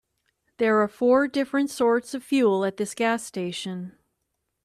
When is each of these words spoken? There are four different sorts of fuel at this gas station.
There 0.57 0.81
are 0.81 0.87
four 0.87 1.27
different 1.27 1.69
sorts 1.69 2.15
of 2.15 2.23
fuel 2.23 2.65
at 2.65 2.77
this 2.77 2.95
gas 2.95 3.23
station. 3.23 3.95